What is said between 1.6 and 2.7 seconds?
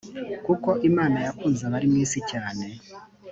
abari mu isi cyane